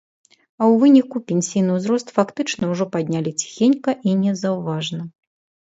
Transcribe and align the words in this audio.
А 0.29 0.63
ў 0.71 0.79
выніку 0.83 1.19
пенсійны 1.31 1.75
ўзрост 1.75 2.07
фактычна 2.17 2.63
ўжо 2.73 2.89
паднялі 2.97 3.37
ціхенька 3.43 3.91
і 4.11 4.17
незаўважна. 4.23 5.01